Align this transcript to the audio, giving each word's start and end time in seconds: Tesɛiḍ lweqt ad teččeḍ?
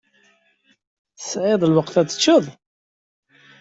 Tesɛiḍ 1.17 1.61
lweqt 1.65 1.95
ad 2.01 2.07
teččeḍ? 2.09 2.45